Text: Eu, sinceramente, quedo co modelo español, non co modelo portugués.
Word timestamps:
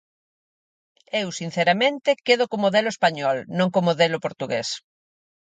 Eu, 1.21 1.27
sinceramente, 1.39 2.09
quedo 2.25 2.43
co 2.49 2.61
modelo 2.65 2.89
español, 2.95 3.37
non 3.57 3.67
co 3.73 3.85
modelo 3.89 4.17
portugués. 4.25 4.69